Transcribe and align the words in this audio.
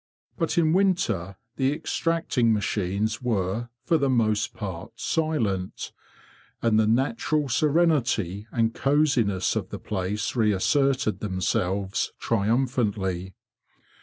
But 0.35 0.57
in 0.57 0.73
winter 0.73 1.35
the 1.57 1.71
extracting 1.71 2.51
machines 2.51 3.21
were, 3.21 3.69
for 3.83 3.99
the 3.99 4.09
most 4.09 4.55
part, 4.55 4.93
silent; 4.99 5.91
and 6.59 6.79
the 6.79 6.87
natural 6.87 7.47
serenity 7.47 8.47
and 8.51 8.73
cosiness 8.73 9.55
of 9.55 9.69
the 9.69 9.77
place 9.77 10.35
reasserted 10.35 11.19
themselves 11.19 12.13
triumphantly. 12.17 13.35